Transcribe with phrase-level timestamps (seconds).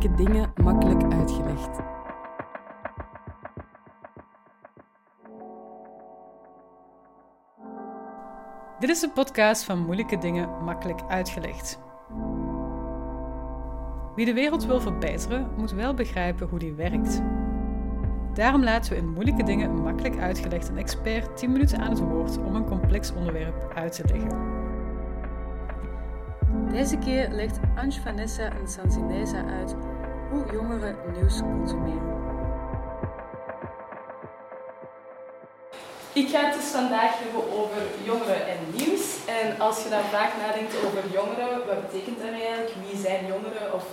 [0.00, 1.78] Moeilijke dingen makkelijk uitgelegd.
[8.78, 11.78] Dit is de podcast van Moeilijke dingen makkelijk uitgelegd.
[14.14, 17.22] Wie de wereld wil verbeteren, moet wel begrijpen hoe die werkt.
[18.34, 22.38] Daarom laten we in moeilijke dingen makkelijk uitgelegd een expert 10 minuten aan het woord
[22.38, 24.58] om een complex onderwerp uit te leggen.
[26.70, 29.76] Deze keer legt Ange Vanessa en Sanzineza uit
[30.30, 32.18] hoe jongeren nieuws consumeren.
[36.12, 39.04] Ik ga het dus vandaag hebben over jongeren en nieuws.
[39.26, 42.72] En als je dan vaak nadenkt over jongeren, wat betekent dat eigenlijk?
[42.86, 43.84] Wie zijn jongeren of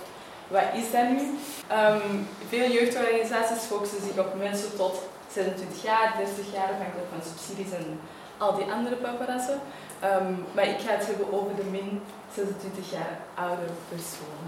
[0.48, 1.20] wat is dat nu?
[1.80, 4.94] Um, veel jeugdorganisaties focussen zich op mensen tot
[5.32, 8.00] 26 jaar, 30 jaar, afhankelijk van subsidies en
[8.36, 9.60] al die andere paparazzen.
[10.04, 12.02] Um, maar ik ga het hebben over de min
[12.34, 14.44] 26 jaar oude persoon.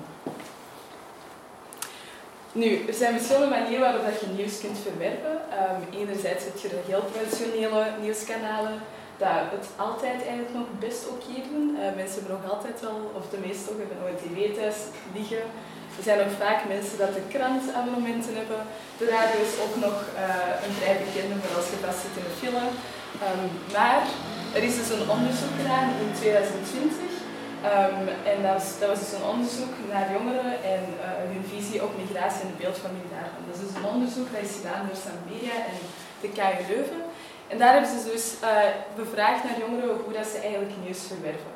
[2.52, 5.34] Nu, er zijn verschillende manieren waarop dat je nieuws kunt verwerpen.
[5.60, 8.76] Um, enerzijds heb je de heel traditionele nieuwskanalen,
[9.23, 11.66] dat het altijd eigenlijk nog best oké doen.
[11.73, 14.78] Uh, mensen hebben nog altijd wel, of de meesten toch, hebben nog tv thuis
[15.16, 15.45] liggen.
[15.98, 18.62] Er zijn ook vaak mensen dat de krantabonnementen hebben.
[19.01, 22.26] De radio is ook nog uh, een vrij bekende, maar als je vast zit in
[22.28, 22.65] de file.
[23.26, 23.45] Um,
[23.76, 24.02] maar
[24.56, 27.20] er is dus een onderzoek gedaan in 2020
[27.69, 31.83] Um, en dat was, dat was dus een onderzoek naar jongeren en uh, hun visie
[31.87, 33.43] op migratie en de beeldvorming daarvan.
[33.47, 34.99] Dat is dus een onderzoek dat is gedaan door
[35.30, 35.79] Media en
[36.23, 37.02] de KU Leuven.
[37.52, 38.71] En daar hebben ze dus uh,
[39.02, 41.55] bevraagd naar jongeren hoe dat ze eigenlijk nieuws verwerven.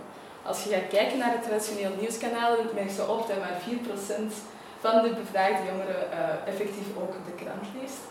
[0.49, 3.57] Als je gaat kijken naar de traditionele nieuwskanalen, merk je op dat maar
[4.29, 4.33] 4%
[4.85, 8.03] van de bevraagde jongeren uh, effectief ook de krant leest.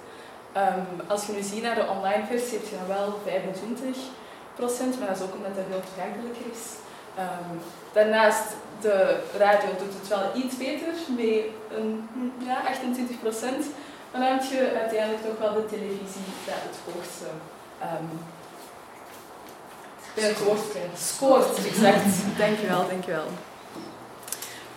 [0.62, 5.10] Um, als je nu ziet naar de online versie, heb je dan wel 25%, maar
[5.10, 6.66] dat is ook omdat dat veel toegankelijker is.
[7.20, 7.60] Um,
[7.94, 8.44] daarnaast,
[8.82, 11.44] de radio doet het wel iets beter, met
[11.78, 12.10] een,
[12.46, 13.66] ja, 28 procent.
[14.12, 17.26] Maar dan heb je uiteindelijk toch wel de televisie dat het hoogste
[17.82, 18.10] um,
[20.14, 20.60] het woord
[20.98, 21.66] scoort.
[21.66, 22.06] Exact.
[22.44, 23.28] dankjewel, dankjewel.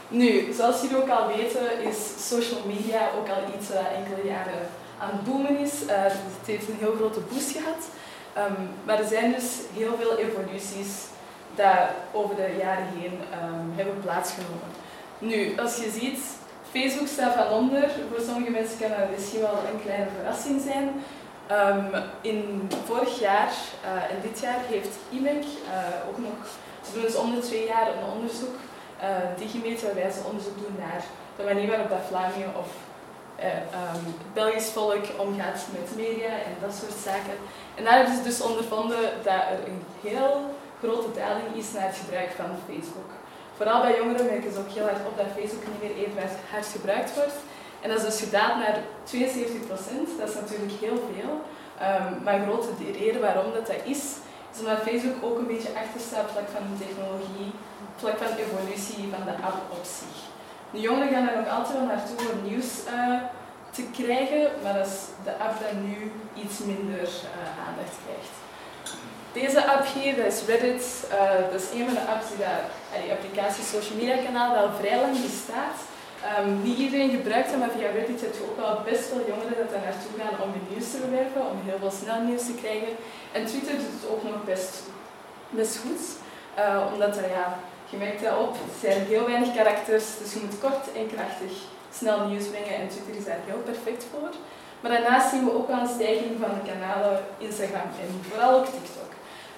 [0.09, 4.69] Nu, zoals jullie ook al weten, is social media ook al iets dat enkele jaren
[4.99, 5.73] aan het boomen is.
[5.83, 7.83] Uh, het heeft een heel grote boost gehad.
[8.39, 9.45] Um, maar er zijn dus
[9.75, 10.89] heel veel evoluties
[11.57, 14.71] dat over de jaren heen um, hebben plaatsgenomen.
[15.19, 16.21] Nu, als je ziet,
[16.71, 17.91] Facebook staat van onder.
[18.11, 21.05] Voor sommige mensen kan dat misschien wel een kleine verrassing zijn.
[21.51, 23.51] Um, in vorig jaar
[23.85, 26.39] uh, en dit jaar heeft IMEC uh, ook nog,
[26.87, 28.57] ze doen dus om de twee jaar een onderzoek,
[29.03, 31.03] uh, waarbij ze onderzoek doen naar
[31.37, 32.69] de manier waarop dat Vlamingen of
[33.41, 37.37] um, Belgisch volk omgaat met media en dat soort zaken.
[37.75, 42.01] En daar hebben ze dus ondervonden dat er een heel grote daling is naar het
[42.03, 43.11] gebruik van Facebook.
[43.57, 46.67] Vooral bij jongeren merken ze ook heel hard op dat Facebook niet meer even hard
[46.77, 47.39] gebruikt wordt.
[47.83, 50.09] En dat is dus gedaald naar 72 procent.
[50.19, 51.33] Dat is natuurlijk heel veel.
[51.89, 52.71] Um, maar grote
[53.03, 54.03] reden waarom dat, dat is,
[54.53, 57.51] is omdat Facebook ook een beetje achterstaat op vlak van de technologie,
[57.97, 60.19] vlak van de evolutie van de app op zich.
[60.75, 63.21] De jongeren gaan daar nog altijd wel naartoe om nieuws uh,
[63.77, 65.97] te krijgen, maar dat is de app dat nu
[66.43, 68.35] iets minder uh, aandacht krijgt.
[69.43, 70.85] Deze app hier, dat is Reddit.
[71.13, 72.65] Uh, dat is een van de apps die daar,
[73.03, 75.79] die applicatie social media kanaal dat al vrij lang bestaat.
[76.31, 79.57] Um, niet iedereen gebruikt het, maar via Reddit heb je ook wel best veel jongeren
[79.63, 82.59] dat daar naartoe gaan om hun nieuws te bewerken, om heel veel snel nieuws te
[82.63, 82.93] krijgen.
[83.37, 84.41] En Twitter doet het ook nog
[85.61, 86.03] best, goed,
[86.63, 87.47] uh, omdat er, ja,
[87.91, 91.53] je merkt dat op, er zijn heel weinig karakters, dus je moet kort en krachtig
[92.01, 94.33] snel nieuws brengen en Twitter is daar heel perfect voor.
[94.81, 97.15] Maar daarnaast zien we ook wel een stijging van de kanalen
[97.49, 99.06] Instagram en vooral ook TikTok.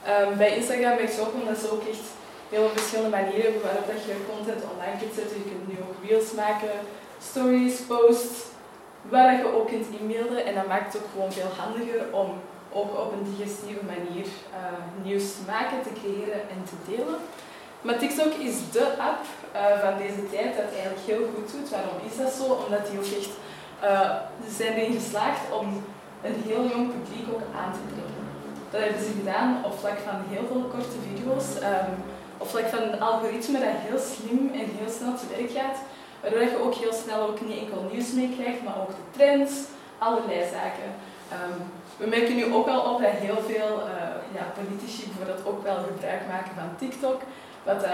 [0.07, 2.07] Um, bij Instagram merk je ook omdat ze ook echt
[2.51, 5.37] heel verschillende manieren waarop dat je content online kunt zetten.
[5.43, 6.75] Je kunt nu ook reels maken,
[7.31, 8.37] stories, posts,
[9.03, 10.45] waar je ook kunt e-mailen.
[10.45, 12.29] En dat maakt het ook gewoon veel handiger om
[12.73, 17.19] ook op een digestieve manier uh, nieuws te maken, te creëren en te delen.
[17.81, 19.23] Maar TikTok is de app
[19.55, 21.71] uh, van deze tijd dat eigenlijk heel goed doet.
[21.71, 22.45] Waarom is dat zo?
[22.65, 23.35] Omdat die ook echt
[23.85, 24.15] uh,
[24.59, 25.85] zijn erin geslaagd om
[26.23, 28.28] een heel jong publiek ook aan te trekken.
[28.71, 31.49] Dat hebben ze gedaan op vlak van heel veel korte video's.
[31.71, 31.93] Um,
[32.39, 35.79] op vlak van een algoritme dat heel slim en heel snel te werk gaat.
[36.21, 39.53] Waardoor je ook heel snel ook niet enkel nieuws meekrijgt, maar ook de trends,
[39.99, 40.91] allerlei zaken.
[41.37, 41.57] Um,
[42.01, 45.79] we merken nu ook al op dat heel veel uh, ja, politici bijvoorbeeld ook wel
[45.87, 47.21] gebruik maken van TikTok.
[47.63, 47.91] Wat uh,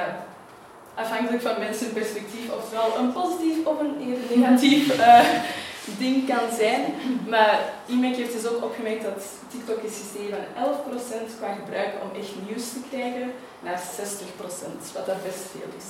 [0.94, 3.94] afhankelijk van mensen perspectief ofwel een positief of een
[4.34, 5.20] negatief uh,
[5.98, 6.82] ding kan zijn.
[7.26, 12.20] Maar IMEC heeft dus ook opgemerkt dat TikTok is gestegen van 11% qua gebruik om
[12.20, 15.88] echt nieuws te krijgen naar 60%, wat dat best veel is.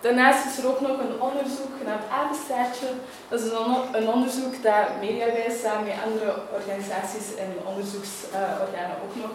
[0.00, 2.86] Daarnaast is er ook nog een onderzoek genaamd Apenstaartje.
[3.28, 3.50] Dat is
[3.92, 9.30] een onderzoek dat Mediawijs samen met andere organisaties en onderzoeksorganen ook nog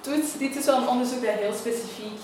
[0.00, 0.38] doet.
[0.38, 2.20] Dit is wel een onderzoek dat heel specifiek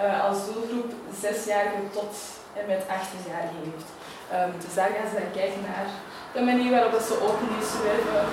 [0.00, 0.92] uh, als doelgroep
[1.24, 2.14] 6-jarigen tot
[2.58, 3.88] en met 18-jarigen heeft.
[4.34, 5.88] Um, dus daar gaan ze dan kijken naar
[6.36, 8.24] de manier waarop ze open nieuws werven.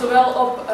[0.00, 0.70] Zowel op uh,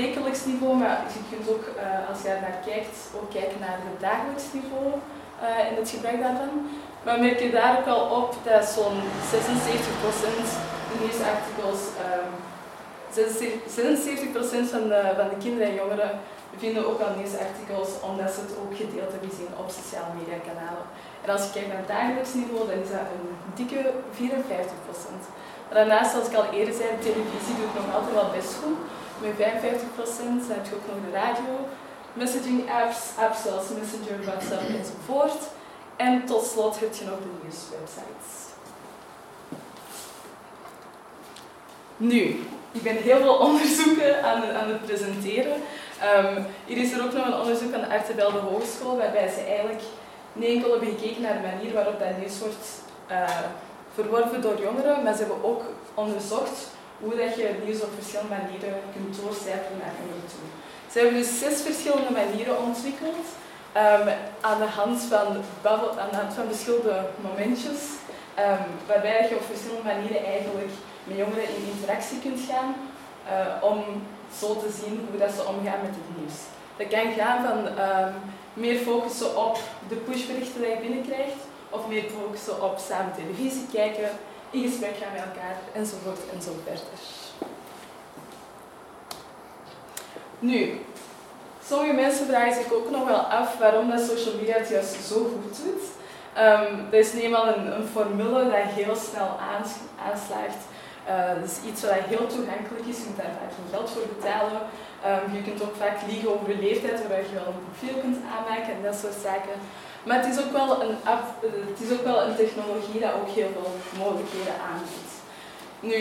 [0.00, 3.78] wekelijks niveau, maar je kunt ook, uh, als je daar naar kijkt, ook kijken naar
[3.88, 4.88] het dagelijks niveau
[5.68, 6.52] en het gebruik daarvan.
[7.04, 8.98] Maar merk je daar ook al op dat zo'n
[9.30, 10.46] 76%
[10.88, 12.32] de nieuwsartikels, um,
[13.14, 14.84] 76% van
[15.18, 16.10] van de kinderen en jongeren
[16.62, 20.86] vinden ook al nieuwsartikels omdat ze het ook gedeeld hebben gezien op sociale media kanalen.
[21.24, 23.28] En als je kijkt naar het dagelijks niveau, dan is dat een
[23.58, 23.80] dikke
[24.18, 25.22] 54%.
[25.66, 28.80] Maar daarnaast, zoals ik al eerder zei, televisie doet nog altijd wel best goed.
[29.22, 31.52] Met 55% dan heb je ook nog de radio,
[32.20, 35.42] messaging apps, apps zoals Messenger, WhatsApp enzovoort.
[35.96, 38.32] En tot slot heb je nog de nieuwswebsites.
[41.96, 42.20] Nu,
[42.72, 45.56] ik ben heel veel onderzoeken aan, aan het presenteren.
[46.02, 49.82] Um, hier is er ook nog een onderzoek aan de Artebelde Hogeschool, waarbij ze eigenlijk
[50.32, 52.66] niet enkel hebben gekeken naar de manier waarop dat nieuws wordt
[53.10, 53.40] uh,
[53.94, 55.62] verworven door jongeren, maar ze hebben ook
[55.94, 56.58] onderzocht
[57.00, 60.46] hoe dat je nieuws op verschillende manieren kunt doorcijpelen naar jongeren toe.
[60.90, 63.26] Ze hebben dus zes verschillende manieren ontwikkeld
[63.84, 64.06] um,
[64.50, 65.28] aan, de hand van
[66.20, 66.96] hand van verschillende
[67.26, 67.82] momentjes,
[68.46, 70.72] um, waarbij je op verschillende manieren eigenlijk
[71.06, 72.70] met jongeren in interactie kunt gaan
[73.32, 73.78] uh, om
[74.40, 76.38] zo te zien hoe dat ze omgaan met het nieuws.
[76.76, 78.14] Dat kan gaan van um,
[78.54, 79.58] meer focussen op
[79.88, 81.40] de pushberichten die je binnenkrijgt,
[81.70, 84.10] of meer focussen op samen televisie kijken,
[84.50, 86.82] in gesprek gaan met elkaar, enzovoort en zo verder.
[90.38, 90.80] Nu,
[91.66, 95.14] sommige mensen vragen zich ook nog wel af waarom dat social media het juist zo
[95.14, 95.82] goed doet.
[96.90, 99.38] Dat is eenmaal een, een formule dat heel snel
[100.04, 100.56] aanslaagt
[101.08, 104.60] uh, is iets wat heel toegankelijk is, je moet daar vaak geen geld voor betalen.
[105.08, 108.18] Um, je kunt ook vaak liegen over je leeftijd, waarbij je wel een profiel kunt
[108.34, 109.56] aanmaken en dat soort zaken.
[110.06, 111.24] Maar het is ook wel een, app,
[111.70, 113.72] het is ook wel een technologie dat ook heel veel
[114.02, 115.12] mogelijkheden aanbiedt.
[115.90, 115.98] Nu,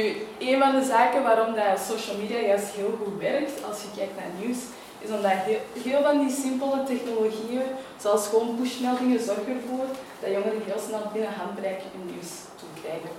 [0.48, 4.18] een van de zaken waarom dat social media juist heel goed werkt, als je kijkt
[4.20, 4.62] naar nieuws,
[5.06, 7.68] is omdat heel, heel van die simpele technologieën,
[8.04, 9.88] zoals gewoon pushmeldingen, zorgen ervoor
[10.22, 13.14] dat jongeren heel snel binnen handbereik hun nieuws toekrijgen.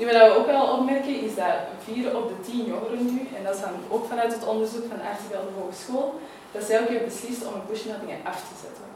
[0.00, 1.54] Nu, wat we ook wel opmerken is dat
[1.84, 5.00] 4 op de 10 jongeren nu, en dat is dan ook vanuit het onderzoek van
[5.30, 6.20] de Hogeschool,
[6.52, 8.88] dat zij ook hebben beslist om hun pushmeldingen af te zetten.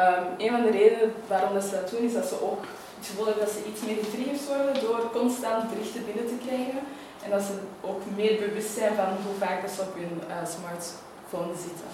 [0.00, 2.62] Um, een van de redenen waarom dat ze dat doen, is dat ze ook
[2.98, 6.80] het gevoel hebben dat ze iets meer getriggerd worden door constant berichten binnen te krijgen.
[7.24, 7.54] En dat ze
[7.90, 11.88] ook meer bewust zijn van hoe vaak dat ze op hun uh, smartphone zitten.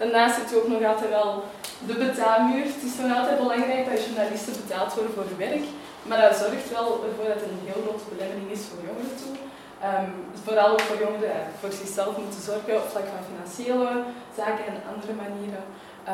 [0.00, 1.30] Daarnaast je ook nog altijd wel
[1.88, 2.64] de betaalmuur.
[2.74, 5.66] Het is nog altijd belangrijk dat journalisten betaald worden voor hun werk.
[6.08, 9.34] Maar dat zorgt wel ervoor dat het een heel grote belemmering is voor jongeren toe.
[9.88, 10.12] Um,
[10.44, 13.90] vooral voor jongeren die voor zichzelf moeten zorgen op vlak van financiële
[14.36, 15.64] zaken en andere manieren.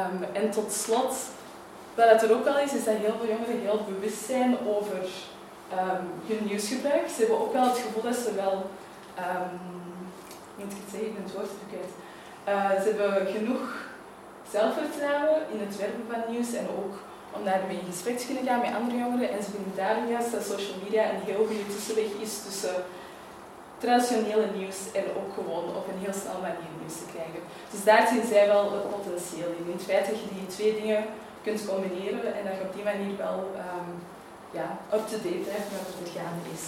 [0.00, 1.14] Um, en tot slot,
[1.94, 5.02] wat er ook wel is, is dat heel veel jongeren heel bewust zijn over
[5.78, 7.08] um, hun nieuwsgebruik.
[7.08, 8.56] Ze hebben ook wel het gevoel dat ze wel,
[10.58, 11.54] moet ik het zeggen, ben het woord.
[12.48, 13.64] Uh, ze hebben genoeg
[14.50, 16.94] zelfvertrouwen in het werken van nieuws en ook
[17.36, 19.30] om daarmee in gesprek te kunnen gaan met andere jongeren.
[19.34, 22.76] En ze vinden daarom juist dat social media een heel goede tussenweg is tussen
[23.84, 27.40] traditionele nieuws en ook gewoon op een heel snel manier nieuws te krijgen.
[27.72, 29.66] Dus daar zien zij wel het potentieel in.
[29.70, 31.02] In het feit dat je die twee dingen
[31.46, 33.88] kunt combineren en dat je op die manier wel um,
[34.58, 34.66] ja,
[34.96, 36.66] up-to-date blijft met wat er gaande is.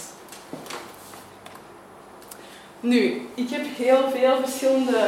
[2.91, 5.01] Nu, ik heb heel veel verschillende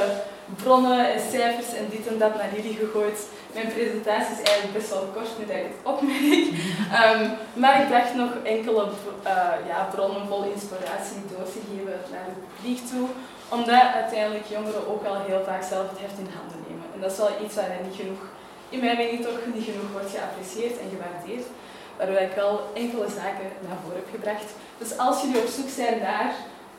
[0.56, 3.20] bronnen en cijfers en dit en dat naar jullie gegooid.
[3.53, 6.46] Mijn presentatie is eigenlijk best wel kort, nu dat ik het opmerk.
[7.03, 7.22] Um,
[7.62, 12.39] maar ik dacht nog enkele uh, ja, bronnen vol inspiratie door te geven naar het
[12.48, 13.08] publiek toe.
[13.55, 16.88] Omdat uiteindelijk jongeren ook al heel vaak zelf het heft in handen nemen.
[16.93, 18.24] En dat is wel iets waar niet genoeg,
[18.74, 21.48] in mijn mening toch niet genoeg wordt geapprecieerd en gewaardeerd.
[21.98, 24.50] Waardoor ik wel enkele zaken naar voren heb gebracht.
[24.81, 26.31] Dus als jullie op zoek zijn naar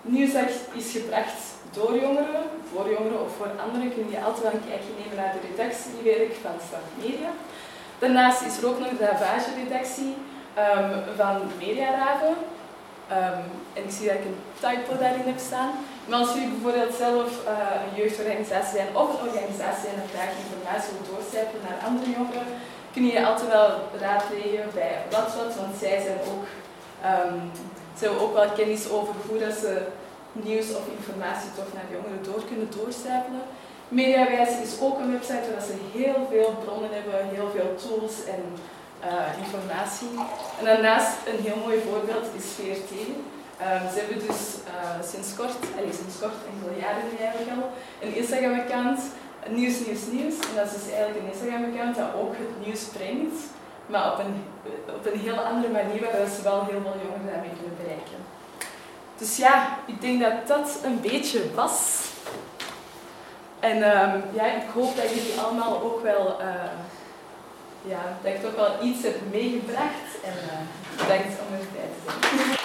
[0.03, 0.51] nieuws dat
[0.81, 4.95] is gebracht door jongeren, voor jongeren of voor anderen, kun je altijd wel een kijkje
[5.01, 7.31] nemen naar de redactiewerk van Start Media.
[8.03, 10.15] Daarnaast is er ook nog de ravage-redactie
[10.67, 12.35] um, van Mediaraven.
[13.19, 13.45] Um,
[13.77, 15.73] en ik zie dat ik een typo daarin heb staan.
[16.09, 17.53] Maar als jullie bijvoorbeeld zelf uh,
[17.85, 22.47] een jeugdorganisatie zijn of een organisatie en dan graag informatie wil doorcijpelen naar andere jongeren,
[22.95, 23.71] kun je altijd wel
[24.05, 26.45] raadplegen bij WhatsApp, want zij zijn ook,
[27.11, 27.41] um,
[27.99, 29.73] hebben ook wel kennis over hoe dat ze
[30.33, 33.45] nieuws of informatie toch naar jongeren door kunnen doorcijpelen.
[33.89, 38.43] Mediawijs is ook een website waar ze heel veel bronnen hebben, heel veel tools en
[39.45, 40.15] informatie.
[40.59, 42.93] En daarnaast een heel mooi voorbeeld is VRT.
[43.65, 44.43] Ehm, ze hebben dus
[45.13, 47.69] sinds kort, allez, sinds kort, enkele jaren eigenlijk al,
[48.05, 49.01] een Instagram-account,
[49.59, 50.37] Nieuws, Nieuws, Nieuws.
[50.49, 53.39] En dat is dus eigenlijk een Instagram-account dat ook het nieuws brengt,
[53.93, 54.35] maar op een,
[54.99, 58.21] op een heel andere manier, waar ze wel heel veel jongeren daarmee kunnen bereiken.
[59.17, 62.01] Dus ja, ik denk dat dat een beetje was.
[63.61, 66.47] En um, ja, ik hoop dat jullie allemaal ook wel, uh,
[67.83, 70.21] ja, dat ik toch wel iets heb meegebracht.
[70.25, 72.61] En uh, bedankt om erbij te zijn.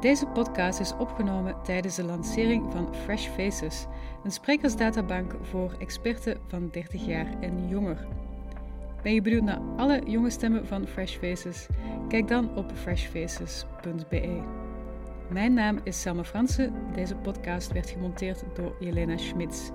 [0.00, 3.86] Deze podcast is opgenomen tijdens de lancering van Fresh Faces,
[4.28, 8.06] een sprekersdatabank voor experten van 30 jaar en jonger.
[9.02, 11.66] Ben je benieuwd naar alle jonge stemmen van Fresh Faces?
[12.08, 14.42] Kijk dan op freshfaces.be.
[15.30, 16.72] Mijn naam is Selma Fransen.
[16.94, 19.70] Deze podcast werd gemonteerd door Jelena Schmitz.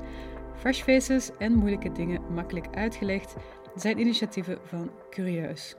[0.55, 3.35] Fresh Faces en moeilijke dingen makkelijk uitgelegd
[3.75, 5.75] zijn initiatieven van Curieus.